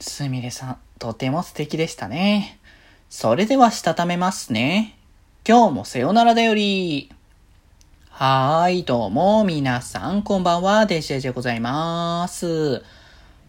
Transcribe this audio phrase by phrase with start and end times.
[0.00, 2.60] すみれさん、とても素敵でしたね。
[3.10, 4.96] それではしたためますね。
[5.46, 7.10] 今日もさよならだより。
[8.10, 12.84] はーい、どうも、皆さん、こんばんは、デジェジでございます。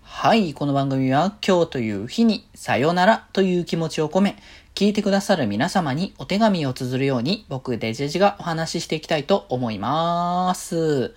[0.01, 4.35] はい、この番組は今日という日にさよならという気持ちを込め、
[4.73, 11.13] 聞いてくださる皆様にお手紙を綴るように僕デジェジがお話ししていきたいと思います。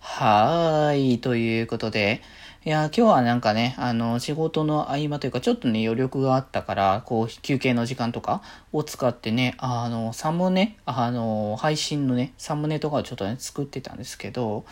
[0.00, 2.22] はーい、ということで、
[2.64, 8.40] いや、今日はなんかね、あの、仕事の合間というか、ちょっとね、余力があったから、こう、休憩の時間とか
[8.72, 14.64] を使ってね、あの、サムネ、あの、配信のね、サムネとかをちょっとね、作ってたんですけど、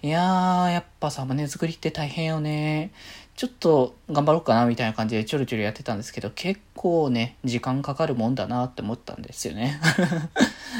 [0.00, 2.90] いやー、やっぱサムネ作りって大変よね。
[3.36, 9.78] ちょっと頑張ろうかなみたいな感じでちょろちょろやってたんですけど、結構ね、時間かかるもんだなって思ったんですよね。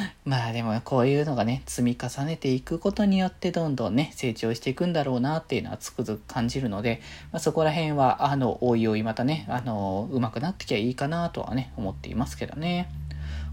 [0.25, 7.01] まあでもこういうのがね、積み重ねていくことによってどんどんね、成長していくんだろうなっていうのはつくづく感じるので、
[7.33, 12.89] まあ、そこら辺は、あの、おいおいまたね、あの、上手くなってきゃいいかなとはね、思っていますけどね。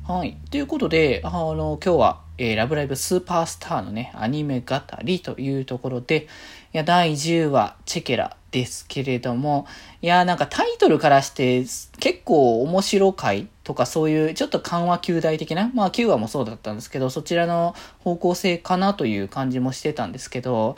[0.06, 0.38] はい。
[0.52, 6.28] ということで、あの、今日は、えー、ラブライブスーパースターのね、アニメ語りというところで、
[6.74, 9.66] いや、第10話、チェケラですけれども、
[10.02, 11.62] いや、なんかタイトルからして
[12.00, 20.76] 結構面白回とかそういうちょっと緩和球大的な、まあ9話もそうだったんですけど、そちらの方向性かなという感じもしてたんですけど、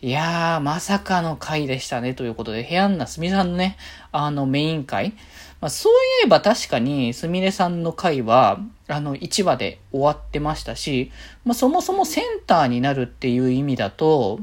[0.00, 3.76] いやー、まさかの回でしたねということで、部屋んなすみさんのね、
[4.10, 5.14] あのメイン回、
[5.60, 11.12] まあ、そういえば確かに、すみれさんの回は、あの、1話で終わってましたし、
[11.44, 14.40] まあ、そもそもセンターになるっていう意味だと、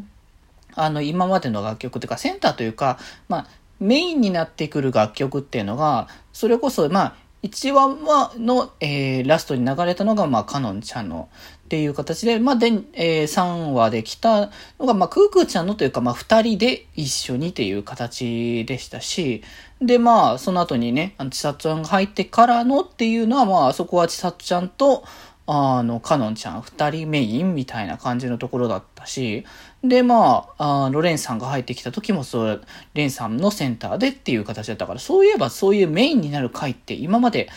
[0.76, 3.48] あの、今までの楽曲というか、センターというか、まあ、
[3.82, 11.30] メインになってくる楽曲っていうのが、それこそ、まあ、1話の、えー、ラストに流れたのが、まあ、カノンちゃんの
[11.66, 19.44] っていう形で、まあ、で、えー、3話で来たのが、まあ、クークーちゃんのというか、まあ、2人で一緒にっていう形でしたし、
[19.82, 25.06] で、まあ、その後にね、あの、ちさちゃんが入ってからのっていうのは、まあ、そこはちさちゃんと、
[25.46, 29.46] あの、カノンちゃん二人メインみたいな感じのところだったたし、
[29.82, 32.62] で、まあ、あの、レンさんが入ってきた時もそう、
[32.96, 37.50] レンさんのセンターでっていう形だったから、そういえばそういうメインになる回って今まで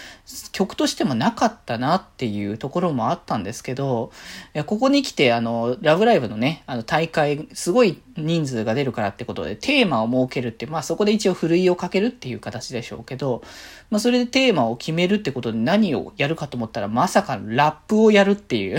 [0.52, 4.12] 曲としてもなかったなっていうところもあったんですけど、
[4.66, 13.42] ここに来て、あの、ラブライブのね、あの、大会、すごい人数が出るからってことで、テーマを設けるって、まあそこで一応ふるいをかけるっていう形でしょうけど、
[13.90, 18.78] まあそれでテーマを決めるってことで何をやるかと思ったら、まさかラップをやるっていう。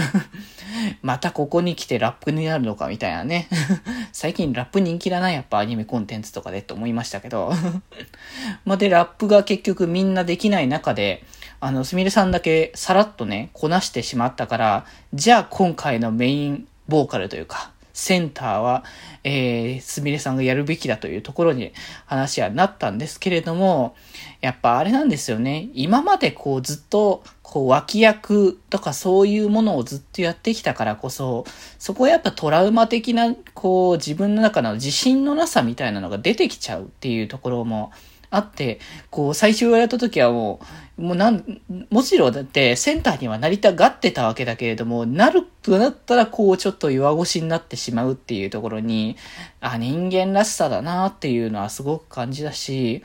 [1.01, 3.47] またここに来てラップになるのかみたいなね。
[4.13, 7.51] 最近ラップ人気だな、やっぱアニメコンテンツとかでと思いましたけど。
[8.65, 11.23] まあで、ラップが結局みんなできない中で、
[11.59, 18.83] あの、すみれさんだけさらっとね、こなしてしまったから、じゃあ今回のメインボーカルというか、センターは、
[19.23, 21.71] えー、すみれさんがやるべきだというところに
[22.05, 23.95] 話はなったんですけれども、
[24.41, 25.69] やっぱあれなんですよね。
[25.73, 31.45] 今までこうずっと、こう脇役とかそういうものをずっとやってきたからこそ、
[31.77, 37.91] そこはやっぱトラウマ的な、こう自分の中の自信のなさみたいなのが出てきちゃうっていうところも
[38.33, 38.79] あって、
[39.11, 40.59] こう、最終やった時はも
[40.97, 41.61] う、もうなん、
[41.91, 49.17] もちろんだってセンターにはなりたがってたわけだけれども、なるとなったらこう、ちょっと弱腰になってしまうっていうところに、
[49.61, 53.03] あ、人間らしさだなっていうのはすごく感じだし、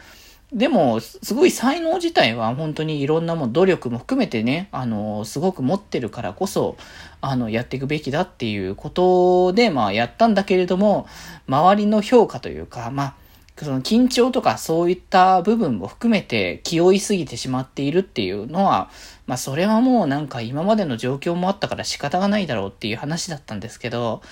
[0.51, 6.79] でも、すごい才能自体は本当にいろんなも努力も含めてね、あの、すごく持ってるからこそ、
[7.21, 11.07] あの、やっていくべきだっていうことで、まあ、やったんだけれども、
[11.47, 13.15] 周りの評価というか、まあ、
[13.65, 18.91] その緊張とかそういった部分も含めて気負いすぎてしまっているっていうのは、
[19.27, 24.23] まあそれはもうなんか今までの状況もあったから仕方がないだろうっていう話だったんですけど、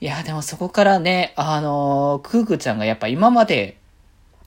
[0.00, 3.78] いやでもそこからね、あのー、クークちゃんがやっぱ今まで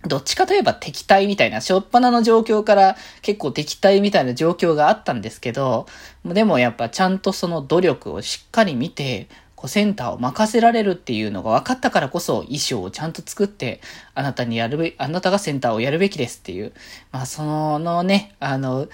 [0.03, 5.87] どっちかといえば敵対みたいな、しょっぱなの状況から結構敵対みたいな状況があったんですけど、
[6.23, 9.27] でもやっぱちゃんとその努力をしっかり見て、
[9.57, 13.81] こうセンターを任せられるっていうのが分かったからこそ衣装をちゃんと作って、
[14.13, 16.73] あなたにやるべ、あなたがセンターをやるべきですっていう、
[17.11, 18.87] まあそのね、あの、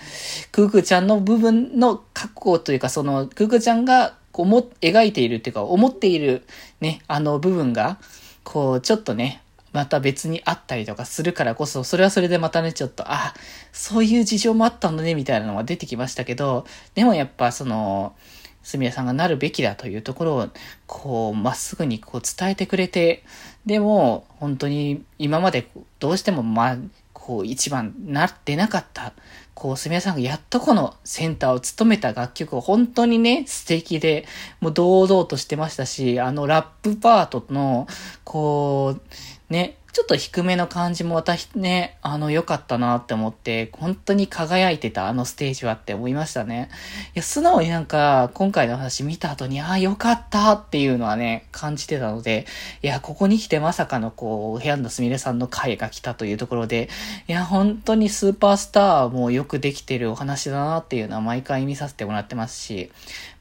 [0.53, 6.43] クークちゃんの部分の覚悟というか、そのクークちゃんがこうも、描いているっていうか、思っている
[6.81, 7.99] ね、あの部分が、
[8.43, 9.43] こう、ちょっとね、
[9.73, 13.33] また別にあったりとかするからこそ、それはそれでまたね、ちょっと、あ、
[13.71, 16.65] そういう事情もあったのね、みたいなのが出てきましたけど、
[16.95, 18.15] でもやっぱその、
[18.63, 20.49] すみれさんがなるべきだというところを、
[20.87, 23.23] こう、まっすぐにこう伝えてくれて、
[23.65, 25.69] でも、本当に今まで
[25.99, 26.77] どうしても、まあ、
[27.11, 29.13] こう、一番なってなかった、
[29.53, 34.25] こう、すみれさんがやっとこのセンターを務めた楽曲を本当にね、素敵で、
[34.61, 37.87] もう堂々としてましたし、あのラップパートの、
[38.23, 46.71] こう、ね、ちょっと低めの感じも私ね、あの、良かったなって思って、本当に輝いてたあのステージはって思いましたね。
[47.13, 52.47] いや、素直になんか、今回の話見た後に、ああ、良かったっていうのはね、感じてたので、
[52.81, 56.89] いや、ここに来てまさかのこう、部屋のすみれさんの回が来たというところで、
[57.27, 62.91] いや、本当にスーパースターもよくできてるお話だなっていうのは毎回見させてもらってますし、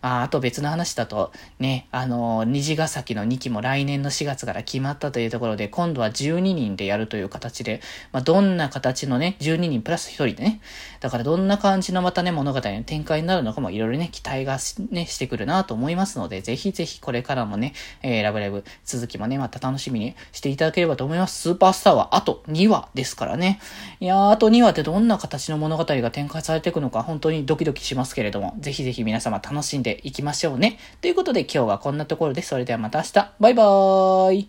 [0.02, 7.80] まあ、あと別の話だと、ね、あの、虹ヶ崎の2期も来年の4月から決まったというところで、今度は12 2人でやるという形で、
[8.12, 10.60] まあ、どんな形のね、12人プラス1人でね、
[11.00, 14.58] だからどんな感じのまたね、物語の展開になるのかもいろいろね、期待が
[14.90, 21.40] ね、してくるなと思いますので、ぜひぜひこれからもね、えー、ラブライブ続きもね、また楽しみにしていただければと思います。
[21.40, 23.60] スーパースターはあと2話ですからね。
[24.00, 30.78] いやー、あと2話ってどんな形の物語が展開されていくのか、本当にドキドキしますけれども、ぜひぜひ皆様楽しんでいきましょうね。
[31.00, 33.32] ということで今日はこんなところで、それではまた明日。
[33.40, 34.40] バイバーイ